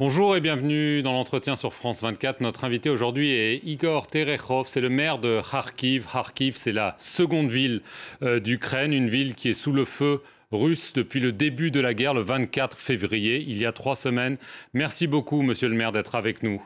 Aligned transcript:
Bonjour 0.00 0.34
et 0.34 0.40
bienvenue 0.40 1.02
dans 1.02 1.12
l'entretien 1.12 1.56
sur 1.56 1.74
France 1.74 2.00
24. 2.00 2.40
Notre 2.40 2.64
invité 2.64 2.88
aujourd'hui 2.88 3.32
est 3.32 3.60
Igor 3.66 4.06
Terechov, 4.06 4.66
c'est 4.66 4.80
le 4.80 4.88
maire 4.88 5.18
de 5.18 5.42
Kharkiv. 5.42 6.06
Kharkiv, 6.10 6.56
c'est 6.56 6.72
la 6.72 6.94
seconde 6.96 7.50
ville 7.50 7.82
euh, 8.22 8.40
d'Ukraine, 8.40 8.94
une 8.94 9.10
ville 9.10 9.34
qui 9.34 9.50
est 9.50 9.54
sous 9.54 9.72
le 9.72 9.84
feu 9.84 10.22
russe 10.52 10.94
depuis 10.94 11.20
le 11.20 11.32
début 11.32 11.70
de 11.70 11.80
la 11.80 11.92
guerre, 11.92 12.14
le 12.14 12.22
24 12.22 12.78
février, 12.78 13.44
il 13.46 13.58
y 13.58 13.66
a 13.66 13.72
trois 13.72 13.94
semaines. 13.94 14.38
Merci 14.72 15.06
beaucoup, 15.06 15.42
monsieur 15.42 15.68
le 15.68 15.74
maire, 15.74 15.92
d'être 15.92 16.14
avec 16.14 16.42
nous. 16.42 16.62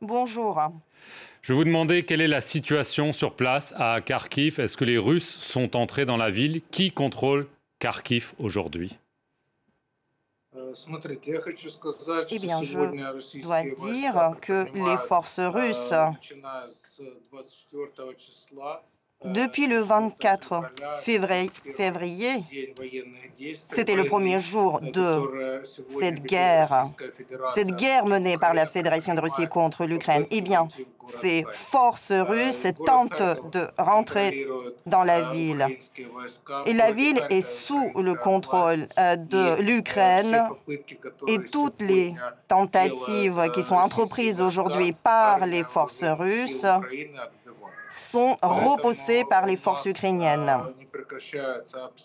Bonjour. 0.00 0.60
Je 1.42 1.52
vais 1.52 1.56
vous 1.56 1.64
demander 1.64 2.02
quelle 2.02 2.20
est 2.20 2.26
la 2.26 2.40
situation 2.40 3.12
sur 3.12 3.36
place 3.36 3.72
à 3.76 4.00
Kharkiv. 4.00 4.58
Est-ce 4.58 4.76
que 4.76 4.84
les 4.84 4.98
Russes 4.98 5.32
sont 5.32 5.76
entrés 5.76 6.06
dans 6.06 6.16
la 6.16 6.32
ville? 6.32 6.60
Qui 6.72 6.90
contrôle 6.90 7.46
Kharkiv 7.78 8.32
aujourd'hui? 8.40 8.98
Eh 12.30 12.38
bien, 12.38 12.62
je 12.62 13.40
dois 13.42 13.62
dire 13.62 14.30
que 14.40 14.64
les 14.72 14.96
forces 14.96 15.40
russes, 15.40 15.92
depuis 19.24 19.66
le 19.66 19.80
24 19.80 20.62
février, 21.00 22.44
c'était 23.66 23.96
le 23.96 24.04
premier 24.04 24.38
jour 24.38 24.80
de 24.80 25.62
cette 25.86 26.22
guerre, 26.22 26.84
cette 27.54 27.74
guerre 27.76 28.06
menée 28.06 28.36
par 28.36 28.54
la 28.54 28.66
Fédération 28.66 29.14
de 29.14 29.20
Russie 29.20 29.46
contre 29.48 29.86
l'Ukraine. 29.86 30.26
Eh 30.30 30.42
bien, 30.42 30.68
ces 31.06 31.44
forces 31.50 32.12
russes 32.12 32.66
tentent 32.84 33.22
de 33.52 33.66
rentrer 33.78 34.46
dans 34.84 35.04
la 35.04 35.32
ville. 35.32 35.66
Et 36.66 36.74
la 36.74 36.92
ville 36.92 37.20
est 37.30 37.42
sous 37.42 37.90
le 37.96 38.14
contrôle 38.14 38.86
euh, 38.98 39.16
de 39.16 39.60
l'Ukraine 39.62 40.48
et 41.26 41.38
toutes 41.38 41.80
les 41.80 42.14
tentatives 42.48 43.50
qui 43.54 43.62
sont 43.62 43.76
entreprises 43.76 44.40
aujourd'hui 44.40 44.92
par 44.92 45.46
les 45.46 45.62
forces 45.62 46.04
russes 46.04 46.66
sont 47.88 48.36
repoussés 48.42 49.24
par 49.24 49.46
les 49.46 49.56
forces 49.56 49.86
ukrainiennes. 49.86 50.52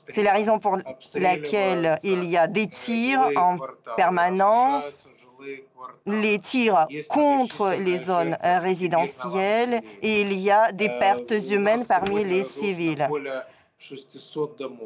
C'est 0.10 0.24
la 0.24 0.34
raison 0.34 0.60
pour 0.60 0.78
laquelle 1.14 1.98
il 2.04 2.24
y 2.26 2.38
a 2.38 2.48
des 2.48 2.68
tirs 2.68 3.30
en 3.36 3.58
permanence, 3.96 5.08
les 6.06 6.40
tirs 6.40 6.86
contre 7.10 7.74
les 7.80 7.98
zones 7.98 8.38
résidentielles 8.42 9.82
et 10.02 10.22
il 10.22 10.34
y 10.34 10.52
a 10.52 10.72
des 10.72 10.90
pertes 10.90 11.34
humaines 11.50 11.86
parmi 11.86 12.24
les 12.24 12.44
civils. 12.44 13.08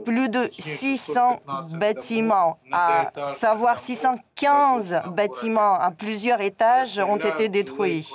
Plus 0.06 0.30
de 0.30 0.50
600 0.58 1.42
bâtiments, 1.74 2.60
à 2.72 3.12
savoir 3.38 3.80
615 3.80 5.02
bâtiments. 5.12 5.76
À 5.76 5.92
plusieurs 5.92 6.42
étages 6.42 7.00
ont 7.00 7.18
été 7.18 7.50
détruits. 7.50 8.10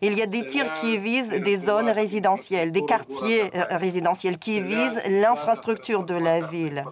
Il 0.00 0.14
y 0.14 0.22
a 0.22 0.26
des 0.26 0.44
tirs 0.44 0.72
qui 0.74 0.98
visent 0.98 1.40
des 1.40 1.58
zones 1.58 1.90
résidentielles, 1.90 2.72
des 2.72 2.84
quartiers 2.84 3.50
résidentiels 3.70 4.38
qui 4.38 4.60
visent 4.60 5.02
l'infrastructure 5.08 6.04
de 6.04 6.14
la 6.14 6.40
ville. 6.40 6.84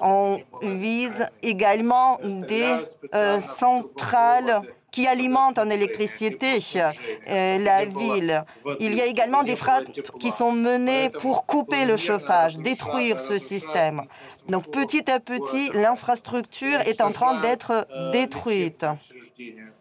On 0.00 0.38
vise 0.62 1.26
également 1.42 2.18
des 2.22 2.72
euh, 3.14 3.40
centrales 3.40 4.62
qui 4.98 5.06
alimentent 5.06 5.60
en 5.60 5.70
électricité 5.70 6.58
euh, 6.74 7.58
la 7.58 7.84
ville. 7.84 8.44
Il 8.80 8.94
y 8.96 9.00
a 9.00 9.06
également 9.06 9.44
des 9.44 9.54
frappes 9.54 9.84
qui 10.18 10.32
sont 10.32 10.50
menées 10.50 11.08
pour 11.08 11.46
couper 11.46 11.84
le 11.84 11.96
chauffage, 11.96 12.58
détruire 12.58 13.20
ce 13.20 13.38
système. 13.38 14.02
Donc 14.48 14.72
petit 14.72 15.08
à 15.08 15.20
petit, 15.20 15.70
l'infrastructure 15.72 16.80
est 16.80 17.00
en 17.00 17.12
train 17.12 17.40
d'être 17.40 17.86
détruite. 18.10 18.84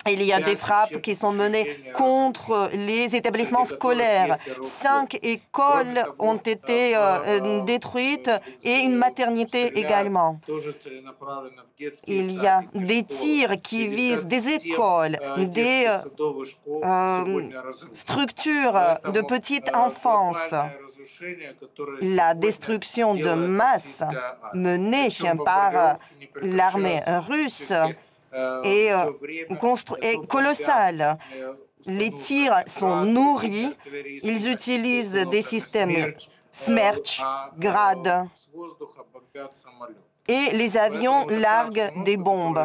Il 0.08 0.24
y 0.24 0.34
a 0.34 0.40
des 0.40 0.56
frappes 0.56 1.02
qui 1.02 1.16
sont 1.16 1.32
menées 1.32 1.68
contre 1.94 2.70
les 2.74 3.16
établissements 3.16 3.66
scolaires. 3.66 4.38
Cinq 4.62 5.20
écoles 5.24 6.04
ont 6.20 6.38
été 6.38 6.96
euh, 6.96 7.64
détruites 7.64 8.32
et 8.64 8.78
une 8.80 8.96
maternité 8.96 9.78
également. 9.80 10.40
Il 12.08 12.32
y 12.32 12.48
a 12.48 12.62
des 12.74 13.04
tirs 13.04 13.62
qui 13.62 13.88
visent 13.88 14.26
des 14.26 14.48
écoles, 14.54 15.18
des 15.38 15.86
euh, 16.84 17.50
structures 17.92 18.80
de 19.14 19.22
petite 19.22 19.76
enfance 19.76 20.54
la 22.02 22.34
destruction 22.34 23.16
de 23.16 23.34
masse 23.34 24.04
menée 24.54 25.10
par 25.46 25.98
l'armée 26.42 27.02
russe 27.28 27.74
est, 28.64 28.92
est 30.02 30.28
colossale. 30.28 31.18
Les 31.86 32.12
tirs 32.12 32.56
sont 32.66 33.04
nourris. 33.04 33.74
Ils 34.24 34.52
utilisent 34.52 35.26
des 35.32 35.42
systèmes 35.42 36.14
Smerch, 36.52 37.22
Grad. 37.58 38.28
Et 40.28 40.50
les 40.54 40.76
avions 40.76 41.26
larguent 41.28 41.92
des 42.04 42.18
bombes. 42.18 42.64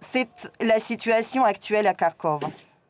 C'est 0.00 0.50
la 0.60 0.78
situation 0.78 1.44
actuelle 1.44 1.86
à 1.86 1.94
Kharkov. 1.94 2.40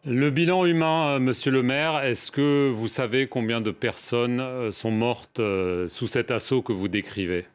Le 0.05 0.31
bilan 0.31 0.65
humain, 0.65 1.09
euh, 1.09 1.19
monsieur 1.19 1.50
le 1.50 1.62
maire, 1.62 2.05
est-ce 2.05 2.31
que 2.31 2.71
vous 2.71 2.89
savez 2.89 3.27
combien 3.27 3.61
de 3.61 3.73
personnes 3.73 4.41
euh, 4.41 4.71
sont 4.71 4.93
mortes 4.93 5.41
euh, 5.41 5.89
sous 5.89 6.06
cet 6.06 6.31
assaut 6.31 6.62
que 6.62 6.73
vous 6.73 6.89
décrivez? 6.89 7.47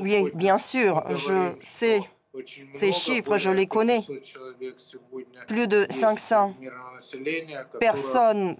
Oui, 0.00 0.30
bien 0.34 0.58
sûr, 0.58 1.04
je 1.10 1.52
sais. 1.64 2.02
Ces 2.72 2.92
chiffres, 2.92 3.38
je 3.38 3.50
les 3.50 3.66
connais. 3.66 4.02
Plus 5.48 5.66
de 5.66 5.84
500 5.90 6.54
personnes, 7.80 8.56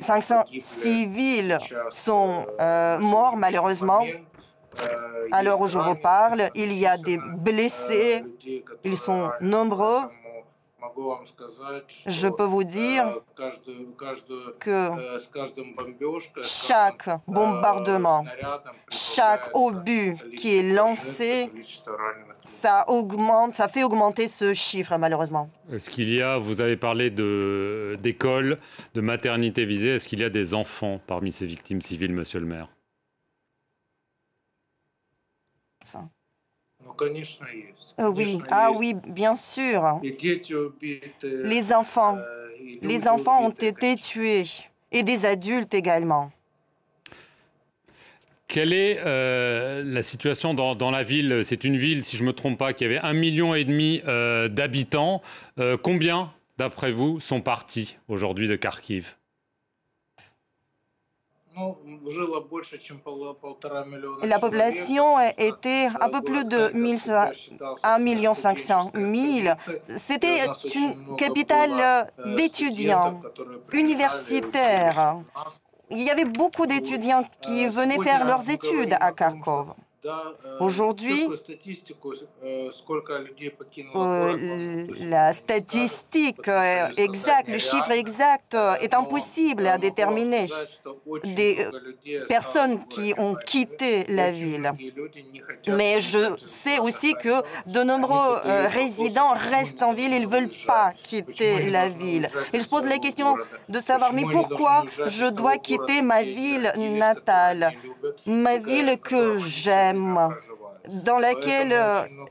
500 0.00 0.44
civils 0.58 1.58
sont 1.90 2.46
morts 3.00 3.36
malheureusement 3.36 4.04
à 5.30 5.42
l'heure 5.42 5.60
où 5.60 5.66
je 5.66 5.78
vous 5.78 5.94
parle, 5.94 6.50
il 6.54 6.72
y 6.72 6.86
a 6.86 6.96
des 6.96 7.18
blessés, 7.18 8.24
ils 8.84 8.96
sont 8.96 9.30
nombreux. 9.40 10.00
Je 12.06 12.28
peux 12.28 12.44
vous 12.44 12.64
dire 12.64 13.20
que 14.58 14.90
chaque 16.42 17.08
bombardement, 17.26 18.24
chaque 18.90 19.50
obus 19.54 20.16
qui 20.36 20.56
est 20.56 20.74
lancé, 20.74 21.50
ça 22.42 22.84
augmente, 22.88 23.54
ça 23.54 23.68
fait 23.68 23.84
augmenter 23.84 24.26
ce 24.28 24.54
chiffre 24.54 24.96
malheureusement. 24.98 25.50
Est-ce 25.70 25.88
qu'il 25.88 26.12
y 26.12 26.20
a, 26.20 26.38
vous 26.38 26.60
avez 26.60 26.76
parlé 26.76 27.10
d'écoles, 27.10 28.58
de, 28.94 29.00
de 29.00 29.00
maternités 29.00 29.64
visées, 29.64 29.94
est-ce 29.96 30.08
qu'il 30.08 30.20
y 30.20 30.24
a 30.24 30.30
des 30.30 30.54
enfants 30.54 31.00
parmi 31.06 31.30
ces 31.30 31.46
victimes 31.46 31.82
civiles, 31.82 32.12
monsieur 32.12 32.40
le 32.40 32.46
maire? 32.46 32.68
Euh, 37.98 38.08
oui, 38.08 38.40
ah 38.50 38.70
oui, 38.72 38.94
bien 39.08 39.36
sûr. 39.36 40.00
Les 41.22 41.72
enfants, 41.72 42.18
les 42.80 43.08
enfants 43.08 43.46
ont 43.46 43.50
été 43.50 43.96
tués. 43.96 44.44
Et 44.94 45.02
des 45.02 45.24
adultes 45.24 45.72
également. 45.72 46.30
Quelle 48.46 48.74
est 48.74 48.98
euh, 49.06 49.82
la 49.82 50.02
situation 50.02 50.52
dans, 50.52 50.90
la 50.90 51.02
ville? 51.02 51.40
C'est 51.44 51.64
une 51.64 51.78
ville, 51.78 52.04
si 52.04 52.18
je 52.18 52.22
ne 52.22 52.28
me 52.28 52.34
trompe 52.34 52.58
pas, 52.58 52.74
qui 52.74 52.84
avait 52.84 52.98
un 52.98 53.14
million 53.14 53.54
et 53.54 53.64
demi 53.64 54.02
euh, 54.06 54.48
d'habitants. 54.48 55.22
combien, 55.82 56.30
d'après 56.58 56.92
vous, 56.92 57.20
sont 57.20 57.40
partis 57.40 57.96
aujourd'hui 58.08 58.48
de 58.48 58.56
Kharkiv? 58.56 59.16
La 64.22 64.38
population 64.38 65.20
était 65.38 65.88
un 66.00 66.08
peu 66.08 66.20
plus 66.22 66.44
de 66.44 66.72
1 67.82 67.98
million 67.98 68.34
500 68.34 68.90
000. 68.94 69.54
C'était 69.88 70.46
une 70.74 71.16
capitale 71.16 72.10
d'étudiants, 72.36 73.20
universitaires. 73.72 75.18
Il 75.90 76.02
y 76.02 76.10
avait 76.10 76.24
beaucoup 76.24 76.66
d'étudiants 76.66 77.24
qui 77.42 77.66
venaient 77.68 78.02
faire 78.02 78.24
leurs 78.26 78.48
études 78.48 78.96
à 79.00 79.12
Kharkov. 79.12 79.74
Aujourd'hui, 80.58 81.28
la 85.00 85.32
statistique 85.32 86.50
exacte, 86.96 87.48
le 87.48 87.58
chiffre 87.58 87.90
exact 87.92 88.56
est 88.80 88.94
impossible 88.94 89.66
à 89.66 89.78
déterminer. 89.78 90.46
Des 91.24 91.68
personnes 92.26 92.86
qui 92.88 93.14
ont 93.16 93.36
quitté 93.46 94.04
la 94.08 94.30
ville. 94.30 94.72
Mais 95.68 96.00
je 96.00 96.36
sais 96.46 96.78
aussi 96.80 97.14
que 97.14 97.42
de 97.66 97.82
nombreux 97.84 98.40
résidents 98.70 99.34
restent 99.50 99.82
en 99.82 99.92
ville, 99.92 100.12
ils 100.12 100.22
ne 100.22 100.26
veulent 100.26 100.50
pas 100.66 100.92
quitter 101.02 101.70
la 101.70 101.88
ville? 101.88 102.28
Ils 102.52 102.62
se 102.62 102.68
posent 102.68 102.86
la 102.86 102.98
question 102.98 103.36
de 103.68 103.78
savoir, 103.78 104.12
mais 104.12 104.24
pourquoi 104.30 104.84
je 105.06 105.26
dois 105.26 105.58
quitter 105.58 106.02
ma 106.02 106.22
ville 106.24 106.72
natale, 106.76 107.72
ma 108.26 108.58
ville 108.58 108.98
que 109.02 109.38
j'aime, 109.38 110.18
dans 110.88 111.18
laquelle 111.18 111.74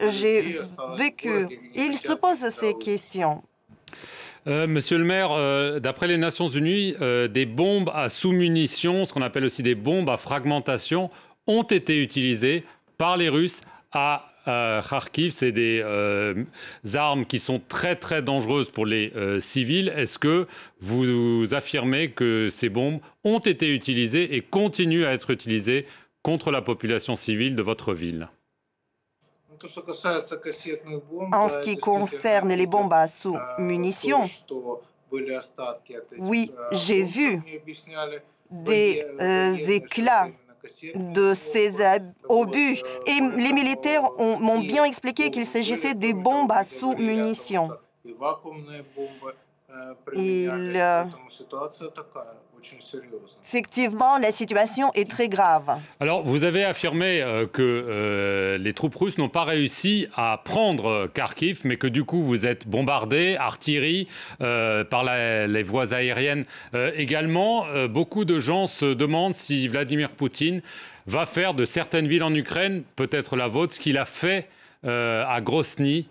j'ai 0.08 0.60
vécu. 0.98 1.60
Ils 1.76 1.96
se 1.96 2.14
posent 2.14 2.50
ces 2.50 2.74
questions. 2.74 3.44
Euh, 4.48 4.66
monsieur 4.66 4.98
le 4.98 5.04
maire, 5.04 5.32
euh, 5.32 5.80
d'après 5.80 6.08
les 6.08 6.18
Nations 6.18 6.48
Unies, 6.48 6.96
euh, 7.00 7.28
des 7.28 7.46
bombes 7.46 7.92
à 7.94 8.10
sous-munitions, 8.10 9.06
ce 9.06 9.14
qu'on 9.14 9.22
appelle 9.22 9.46
aussi 9.46 9.62
des 9.62 9.76
bombes 9.76 10.10
à 10.10 10.18
fragmentation, 10.18 11.10
ont 11.46 11.62
été 11.64 12.02
utilisées 12.02 12.64
par 12.98 13.18
les 13.18 13.30
Russes 13.30 13.62
à 13.92 14.31
Kharkiv. 14.46 15.32
C'est 15.32 15.52
des 15.52 15.84
armes 16.96 17.26
qui 17.26 17.40
sont 17.40 17.62
très 17.68 17.96
très 17.96 18.22
dangereuses 18.22 18.70
pour 18.70 18.86
les 18.86 19.12
civils. 19.40 19.90
Est-ce 19.90 20.20
que 20.20 20.48
vous 20.80 21.54
affirmez 21.54 22.12
que 22.12 22.50
ces 22.50 22.70
bombes 22.70 23.00
ont 23.24 23.40
été 23.40 23.68
utilisées 23.70 24.36
et 24.36 24.42
continuent 24.42 25.06
à 25.06 25.14
être 25.14 25.30
utilisées 25.32 25.86
contre 26.24 26.52
la 26.52 26.62
population 26.62 27.16
civile 27.16 27.56
de 27.56 27.62
votre 27.62 27.94
ville? 27.94 28.30
En 31.34 31.48
ce 31.48 31.60
qui 31.60 31.78
concerne 31.78 32.52
les 32.52 32.66
bombes 32.66 32.94
à 32.94 33.06
sous-munitions, 33.06 34.28
oui, 36.18 36.52
j'ai 36.72 37.04
vu 37.04 37.42
des 38.50 39.06
éclats 39.70 40.30
de 40.96 41.34
ces 41.34 41.78
obus 42.30 42.82
et 43.06 43.20
les 43.38 43.54
militaires 43.54 44.04
m'ont 44.18 44.60
bien 44.60 44.86
expliqué 44.86 45.30
qu'il 45.30 45.46
s'agissait 45.46 45.94
des 45.94 46.14
bombes 46.14 46.52
à 46.52 46.64
sous-munitions. 46.64 47.70
Effectivement, 53.44 54.18
la 54.18 54.32
situation 54.32 54.92
est 54.94 55.10
très 55.10 55.30
grave. 55.30 55.80
Alors, 56.00 56.24
vous 56.26 56.44
avez 56.44 56.64
affirmé 56.64 57.22
euh, 57.22 57.48
que 57.48 57.62
euh, 57.62 58.58
les 58.58 58.74
troupes 58.74 58.96
russes 58.96 59.18
n'ont 59.18 59.30
pas 59.30 59.44
réussi 59.44 60.08
à 60.16 60.40
prendre 60.44 61.08
Kharkiv, 61.08 61.62
mais 61.64 61.78
que 61.78 61.88
du 61.88 62.04
coup, 62.04 62.22
vous 62.22 62.46
êtes 62.46 62.68
bombardés, 62.68 63.36
artillerie, 63.38 64.08
euh, 64.42 64.84
par 64.84 65.04
les 65.04 65.64
voies 65.64 65.94
aériennes 65.94 66.46
également. 66.96 67.66
beaucoup 67.88 68.26
de 68.26 68.40
gens 68.40 68.68
se 68.68 68.94
demandent 68.94 69.36
si 69.36 69.68
Vladimir 69.68 70.10
Poutine 70.12 70.62
va 71.08 71.26
faire 71.26 71.54
de 71.54 71.66
certaines 71.66 72.08
villes 72.08 72.24
en 72.24 72.34
Ukraine, 72.34 72.84
peut-être 72.96 73.36
la 73.36 73.48
vôtre, 73.48 73.74
ce 73.74 73.80
qu'il 73.80 73.98
a 73.98 74.06
fait 74.06 74.48
à 74.84 75.40
Grosny 75.42 76.08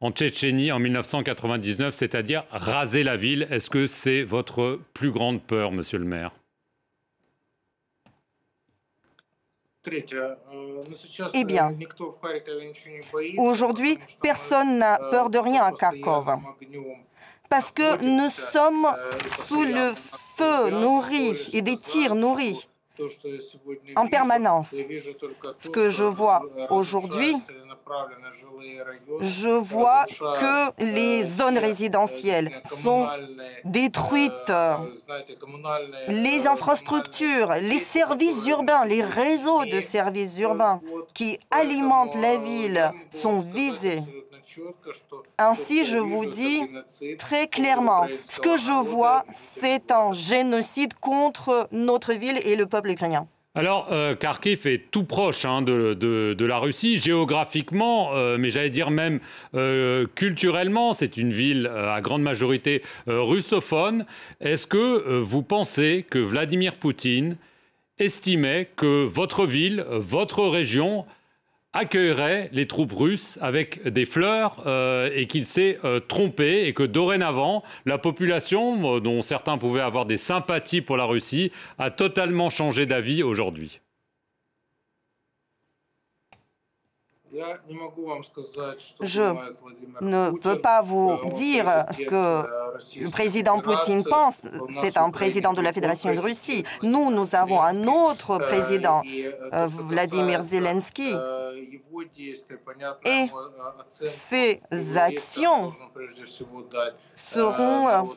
en 0.00 0.12
Tchétchénie 0.12 0.70
en 0.72 0.78
1999, 0.78 1.94
c'est-à-dire 1.94 2.44
raser 2.50 3.02
la 3.02 3.16
ville. 3.16 3.48
Est-ce 3.50 3.70
que 3.70 3.86
c'est 3.86 4.22
votre 4.22 4.80
plus 4.94 5.10
grande 5.10 5.42
peur, 5.42 5.72
monsieur 5.72 5.98
le 5.98 6.04
maire? 6.04 6.32
Eh 11.34 11.44
bien, 11.44 11.74
aujourd'hui, 13.38 13.98
personne 14.22 14.78
n'a 14.78 14.98
peur 15.10 15.30
de 15.30 15.38
rien 15.38 15.64
à 15.64 15.72
Kharkov. 15.72 16.26
Parce 17.48 17.72
que 17.72 18.02
nous 18.04 18.28
sommes 18.28 18.86
sous 19.46 19.64
le 19.64 19.94
feu 19.94 20.70
nourri 20.70 21.48
et 21.54 21.62
des 21.62 21.76
tirs 21.76 22.14
nourris 22.14 22.68
en 23.96 24.06
permanence. 24.06 24.74
Ce 25.56 25.68
que 25.68 25.90
je 25.90 26.04
vois 26.04 26.42
aujourd'hui, 26.70 27.36
je 29.20 29.48
vois 29.48 30.04
que 30.40 30.84
les 30.84 31.24
zones 31.24 31.58
résidentielles 31.58 32.50
sont 32.64 33.08
détruites, 33.64 34.52
les 36.08 36.46
infrastructures, 36.46 37.54
les 37.60 37.78
services 37.78 38.46
urbains, 38.46 38.84
les 38.84 39.02
réseaux 39.02 39.64
de 39.64 39.80
services 39.80 40.38
urbains 40.38 40.80
qui 41.14 41.38
alimentent 41.50 42.14
la 42.16 42.36
ville 42.38 42.92
sont 43.10 43.40
visés. 43.40 44.02
Ainsi, 45.38 45.84
je 45.84 45.98
vous 45.98 46.26
dis 46.26 46.60
très 47.18 47.46
clairement, 47.48 48.06
ce 48.28 48.40
que 48.40 48.56
je 48.56 48.72
vois, 48.84 49.24
c'est 49.30 49.90
un 49.90 50.12
génocide 50.12 50.94
contre 50.94 51.68
notre 51.72 52.12
ville 52.12 52.38
et 52.44 52.56
le 52.56 52.66
peuple 52.66 52.90
ukrainien. 52.90 53.26
Alors, 53.58 53.88
euh, 53.90 54.14
Kharkiv 54.14 54.68
est 54.68 54.88
tout 54.92 55.02
proche 55.02 55.44
hein, 55.44 55.62
de, 55.62 56.36
la 56.44 56.58
Russie, 56.58 56.96
géographiquement, 56.96 58.14
euh, 58.14 58.36
mais 58.38 58.50
j'allais 58.50 58.70
dire 58.70 58.90
même 58.90 59.18
euh, 59.56 60.06
culturellement. 60.14 60.92
C'est 60.92 61.16
une 61.16 61.32
ville 61.32 61.66
à 61.66 62.00
grande 62.00 62.22
majorité 62.22 62.82
russophone. 63.08 64.06
Est-ce 64.40 64.68
que 64.68 65.18
vous 65.18 65.42
pensez 65.42 66.06
que 66.08 66.20
Vladimir 66.20 66.76
Poutine 66.76 67.36
estimait 67.98 68.70
que 68.76 69.04
votre 69.04 69.44
ville, 69.44 69.84
votre 69.90 70.44
région, 70.44 71.04
accueillerait 71.78 72.50
les 72.52 72.66
troupes 72.66 72.92
russes 72.92 73.38
avec 73.40 73.86
des 73.86 74.04
fleurs 74.04 74.64
euh, 74.66 75.10
et 75.14 75.28
qu'il 75.28 75.46
s'est 75.46 75.78
euh, 75.84 76.00
trompé 76.00 76.64
et 76.66 76.74
que 76.74 76.82
dorénavant, 76.82 77.62
la 77.86 77.98
population, 77.98 78.96
euh, 78.96 79.00
dont 79.00 79.22
certains 79.22 79.58
pouvaient 79.58 79.80
avoir 79.80 80.04
des 80.04 80.16
sympathies 80.16 80.80
pour 80.80 80.96
la 80.96 81.04
Russie, 81.04 81.52
a 81.78 81.90
totalement 81.90 82.50
changé 82.50 82.84
d'avis 82.84 83.22
aujourd'hui. 83.22 83.80
Je 89.00 89.22
ne 90.00 90.36
peux 90.38 90.58
pas 90.58 90.82
vous 90.82 91.20
dire 91.34 91.84
ce 91.92 92.02
que 92.02 93.00
le 93.00 93.10
président 93.10 93.60
Poutine 93.60 94.02
pense. 94.02 94.42
C'est 94.70 94.96
un 94.96 95.10
président 95.10 95.52
de 95.52 95.60
la 95.60 95.72
Fédération 95.72 96.12
de 96.12 96.18
Russie. 96.18 96.64
Nous, 96.82 97.12
nous 97.12 97.36
avons 97.36 97.62
un 97.62 97.86
autre 97.86 98.38
président, 98.38 99.02
Vladimir 99.52 100.42
Zelensky. 100.42 101.14
Et 103.04 103.26
ces 103.88 104.60
actions 104.96 105.72
seront 107.14 108.16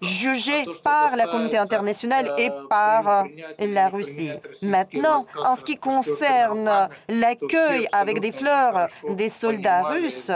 jugées 0.00 0.64
par 0.82 1.16
la 1.16 1.26
communauté 1.26 1.58
internationale 1.58 2.32
et 2.38 2.50
par 2.68 3.26
la 3.58 3.88
Russie. 3.88 4.32
Maintenant, 4.62 5.24
en 5.44 5.56
ce 5.56 5.64
qui 5.64 5.76
concerne 5.76 6.70
l'accueil 7.08 7.86
avec 7.92 8.20
des 8.20 8.32
fleurs 8.32 8.88
des 9.08 9.28
soldats 9.28 9.82
russes, 9.84 10.30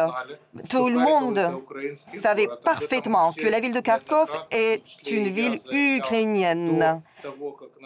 tout 0.68 0.88
le 0.88 0.98
monde 0.98 1.40
savait 2.22 2.48
parfaitement 2.64 3.32
que 3.32 3.46
la 3.46 3.60
ville 3.60 3.74
de 3.74 3.80
Kharkov 3.80 4.30
est 4.50 4.82
une 5.10 5.28
ville 5.28 5.60
ukrainienne. 5.70 7.02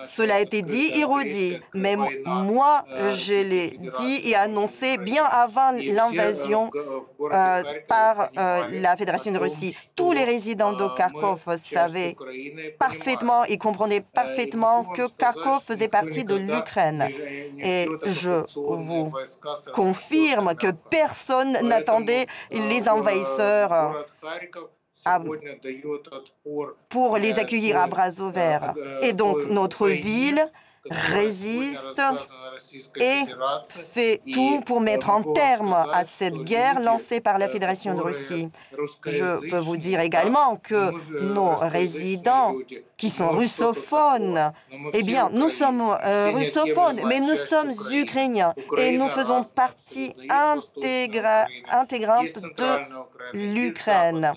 Cela 0.08 0.36
a 0.36 0.40
été 0.40 0.62
dit 0.62 0.90
et 0.98 1.04
redit, 1.04 1.58
mais 1.74 1.96
moi, 2.26 2.84
je 3.10 3.42
l'ai 3.48 3.78
dit 3.98 4.28
et 4.28 4.34
annoncé 4.34 4.98
bien 4.98 5.24
avant 5.24 5.72
l'invasion 5.72 6.70
euh, 6.74 7.62
par 7.88 8.30
euh, 8.36 8.62
la 8.70 8.96
Fédération 8.96 9.32
de 9.32 9.38
Russie. 9.38 9.76
Tous 9.96 10.12
les 10.12 10.24
résidents 10.24 10.72
de 10.72 10.86
Kharkov 10.96 11.56
savaient 11.56 12.16
parfaitement 12.78 13.44
et 13.44 13.58
comprenaient 13.58 14.00
parfaitement 14.00 14.84
que 14.84 15.08
Kharkov 15.16 15.62
faisait 15.62 15.88
partie 15.88 16.24
de 16.24 16.36
l'Ukraine. 16.36 17.08
Et 17.58 17.88
je 18.04 18.42
vous 18.56 19.12
confirme 19.72 20.54
que 20.54 20.70
personne 20.90 21.52
n'attendait 21.62 22.26
les 22.50 22.88
envahisseurs 22.88 24.04
pour 26.88 27.18
les 27.18 27.38
accueillir 27.38 27.78
à 27.78 27.86
bras 27.86 28.20
ouverts. 28.20 28.74
Et 29.02 29.12
donc 29.12 29.46
notre 29.48 29.88
ville 29.88 30.50
résiste 30.90 32.00
et 32.96 33.22
fait 33.66 34.20
tout 34.32 34.60
pour 34.66 34.80
mettre 34.80 35.10
un 35.10 35.22
terme 35.22 35.72
à 35.72 36.04
cette 36.04 36.38
guerre 36.44 36.80
lancée 36.80 37.20
par 37.20 37.38
la 37.38 37.48
Fédération 37.48 37.94
de 37.94 38.00
Russie. 38.00 38.48
Je 39.06 39.48
peux 39.48 39.58
vous 39.58 39.76
dire 39.76 40.00
également 40.00 40.56
que 40.56 40.92
nos 41.22 41.54
résidents 41.56 42.54
qui 42.96 43.10
sont 43.10 43.30
russophones, 43.30 44.52
eh 44.92 45.02
bien, 45.02 45.30
nous 45.32 45.48
sommes 45.48 45.82
euh, 46.04 46.30
russophones, 46.32 47.00
mais 47.06 47.20
nous 47.20 47.34
sommes 47.34 47.72
ukrainiens 47.90 48.54
et 48.76 48.92
nous 48.92 49.08
faisons 49.08 49.44
partie 49.44 50.14
intégrante 50.28 51.24
de 52.56 52.78
l'Ukraine. 53.32 54.32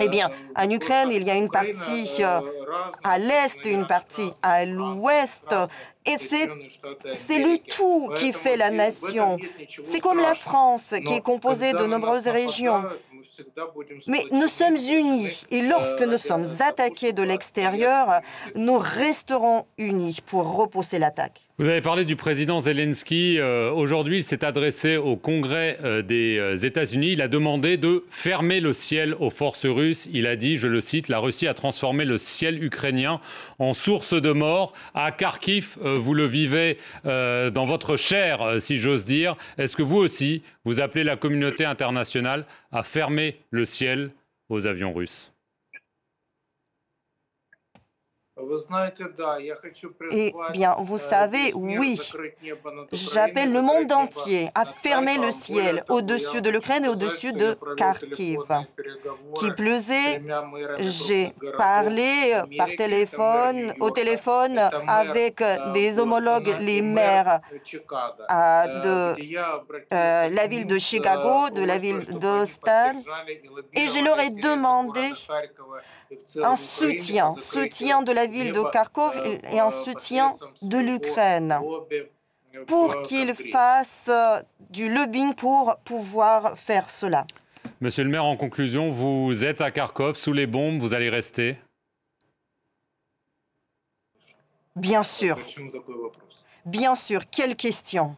Eh 0.00 0.08
bien, 0.08 0.30
en 0.56 0.70
Ukraine, 0.70 1.10
il 1.12 1.22
y 1.22 1.30
a 1.30 1.36
une 1.36 1.50
partie 1.50 2.22
à 3.04 3.18
l'est, 3.18 3.62
une 3.64 3.86
partie 3.86 4.30
à 4.42 4.64
l'ouest, 4.64 5.54
et 6.06 6.16
c'est 6.18 7.38
le 7.38 7.58
tout 7.58 8.10
qui 8.16 8.32
fait 8.32 8.56
la 8.56 8.70
nation. 8.70 9.36
C'est 9.84 10.00
comme 10.00 10.18
la 10.18 10.34
France, 10.34 10.94
qui 11.04 11.14
est 11.14 11.20
composée 11.20 11.72
de 11.72 11.84
nombreuses 11.84 12.28
régions. 12.28 12.82
Mais 14.06 14.24
nous 14.30 14.48
sommes 14.48 14.76
unis 14.76 15.44
et 15.50 15.62
lorsque 15.62 16.02
nous 16.02 16.18
sommes 16.18 16.46
attaqués 16.60 17.12
de 17.12 17.22
l'extérieur, 17.22 18.20
nous 18.54 18.78
resterons 18.78 19.66
unis 19.78 20.20
pour 20.24 20.54
repousser 20.54 20.98
l'attaque. 20.98 21.40
Vous 21.58 21.68
avez 21.68 21.82
parlé 21.82 22.06
du 22.06 22.16
président 22.16 22.60
Zelensky. 22.60 23.38
Euh, 23.38 23.70
aujourd'hui, 23.70 24.16
il 24.16 24.24
s'est 24.24 24.42
adressé 24.42 24.96
au 24.96 25.16
Congrès 25.16 25.78
euh, 25.84 26.00
des 26.00 26.38
euh, 26.38 26.56
États-Unis. 26.56 27.12
Il 27.12 27.20
a 27.20 27.28
demandé 27.28 27.76
de 27.76 28.04
fermer 28.08 28.58
le 28.58 28.72
ciel 28.72 29.14
aux 29.18 29.28
forces 29.28 29.66
russes. 29.66 30.08
Il 30.14 30.26
a 30.26 30.34
dit, 30.34 30.56
je 30.56 30.66
le 30.66 30.80
cite, 30.80 31.08
la 31.08 31.18
Russie 31.18 31.46
a 31.46 31.52
transformé 31.52 32.06
le 32.06 32.16
ciel 32.16 32.64
ukrainien 32.64 33.20
en 33.58 33.74
source 33.74 34.14
de 34.14 34.32
mort. 34.32 34.72
À 34.94 35.12
Kharkiv, 35.12 35.76
vous 35.82 36.14
le 36.14 36.24
vivez 36.24 36.78
dans 37.04 37.66
votre 37.66 37.96
chair, 37.96 38.56
si 38.58 38.78
j'ose 38.78 39.04
dire. 39.04 39.36
Est-ce 39.58 39.76
que 39.76 39.82
vous 39.82 39.98
aussi, 39.98 40.42
vous 40.64 40.80
appelez 40.80 41.04
la 41.04 41.16
communauté 41.16 41.66
internationale 41.66 42.46
à 42.72 42.82
fermer 42.82 43.36
le 43.50 43.66
ciel 43.66 44.10
aux 44.48 44.66
avions 44.66 44.94
russes? 44.94 45.31
Eh 50.10 50.32
bien, 50.52 50.74
vous 50.78 50.98
savez, 50.98 51.52
oui, 51.54 52.00
j'appelle 52.92 53.52
le 53.52 53.62
monde 53.62 53.90
entier 53.92 54.48
à 54.54 54.64
fermer 54.64 55.18
le 55.18 55.30
ciel 55.30 55.84
au-dessus 55.88 56.40
de 56.40 56.50
l'Ukraine 56.50 56.84
et 56.84 56.88
au-dessus 56.88 57.32
de 57.32 57.56
Kharkiv. 57.76 58.40
Qui 59.36 59.50
plus 59.52 59.90
est, 59.90 60.22
j'ai 60.80 61.32
parlé 61.56 62.32
par 62.58 62.68
téléphone, 62.76 63.72
au 63.80 63.90
téléphone 63.90 64.58
avec 64.86 65.42
des 65.72 65.98
homologues, 65.98 66.54
les 66.60 66.82
maires 66.82 67.40
de 67.90 69.14
la 69.90 70.46
ville 70.46 70.66
de 70.66 70.78
Chicago, 70.78 71.50
de 71.50 71.62
la 71.64 71.78
ville 71.78 72.04
de 72.18 72.44
Stan, 72.44 72.94
et 73.74 73.86
je 73.88 74.04
leur 74.04 74.18
ai 74.20 74.30
demandé 74.30 75.00
un 76.42 76.56
soutien, 76.56 77.34
soutien 77.36 78.02
de 78.02 78.12
la 78.12 78.26
ville 78.32 78.52
de 78.52 78.62
Kharkov 78.70 79.12
et 79.52 79.60
un 79.60 79.70
soutien 79.70 80.34
de 80.62 80.78
l'Ukraine 80.78 81.60
pour 82.66 83.02
qu'ils 83.02 83.34
fassent 83.34 84.10
du 84.70 84.92
lobbying 84.92 85.34
pour 85.34 85.76
pouvoir 85.84 86.58
faire 86.58 86.90
cela. 86.90 87.26
Monsieur 87.80 88.04
le 88.04 88.10
maire, 88.10 88.24
en 88.24 88.36
conclusion, 88.36 88.92
vous 88.92 89.44
êtes 89.44 89.60
à 89.60 89.70
Kharkov 89.70 90.16
sous 90.16 90.32
les 90.32 90.46
bombes, 90.46 90.80
vous 90.80 90.94
allez 90.94 91.10
rester? 91.10 91.56
Bien 94.76 95.02
sûr. 95.02 95.38
Bien 96.64 96.94
sûr. 96.94 97.28
Quelle 97.28 97.56
question? 97.56 98.16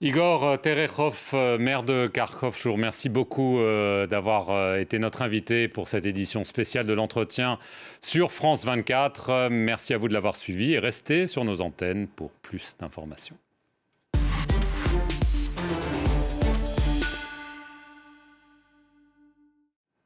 Igor 0.00 0.60
Terechov, 0.60 1.30
euh, 1.34 1.56
maire 1.56 1.84
de 1.84 2.08
Kharkov, 2.08 2.58
je 2.58 2.68
vous 2.68 2.74
remercie 2.74 3.08
beaucoup 3.08 3.60
euh, 3.60 4.08
d'avoir 4.08 4.50
euh, 4.50 4.78
été 4.78 4.98
notre 4.98 5.22
invité 5.22 5.68
pour 5.68 5.86
cette 5.86 6.04
édition 6.04 6.42
spéciale 6.42 6.86
de 6.86 6.92
l'entretien 6.92 7.58
sur 8.02 8.32
France 8.32 8.64
24. 8.64 9.48
Merci 9.50 9.94
à 9.94 9.98
vous 9.98 10.08
de 10.08 10.12
l'avoir 10.12 10.34
suivi 10.34 10.72
et 10.72 10.80
restez 10.80 11.28
sur 11.28 11.44
nos 11.44 11.60
antennes 11.60 12.08
pour 12.08 12.32
plus 12.42 12.76
d'informations. 12.80 13.36